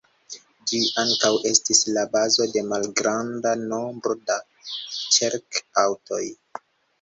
[0.69, 4.39] Ĝi ankaŭ estis la bazo de malgranda nombro da
[5.19, 6.23] ĉerk-aŭtoj.